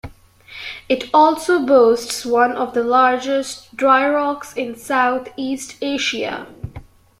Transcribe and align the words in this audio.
It 0.89 1.11
also 1.13 1.63
boasts 1.63 2.25
one 2.25 2.53
of 2.53 2.73
the 2.73 2.83
largest 2.83 3.75
dry 3.75 4.09
docks 4.11 4.51
in 4.57 4.75
South 4.75 5.27
East 5.37 5.75
Asia. 5.79 6.47